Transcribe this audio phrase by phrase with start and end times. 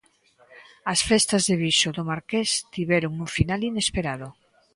[0.91, 4.27] A festas de Viso do Marqués tiveron un final inesperado.